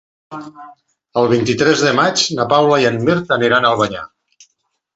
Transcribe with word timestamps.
El 1.21 1.29
vint-i-tres 1.33 1.83
de 1.89 1.93
maig 2.01 2.25
na 2.39 2.47
Paula 2.55 2.81
i 2.85 2.89
en 2.93 2.99
Mirt 3.11 3.37
aniran 3.39 3.69
a 3.71 3.75
Albanyà. 3.77 4.05